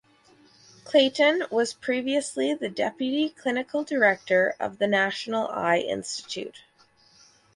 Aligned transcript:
Clayton 0.83 1.43
was 1.51 1.75
previously 1.75 2.55
the 2.55 2.69
deputy 2.69 3.29
clinical 3.29 3.83
director 3.83 4.55
of 4.59 4.79
the 4.79 4.87
National 4.87 5.47
Eye 5.49 5.77
Institute. 5.77 6.63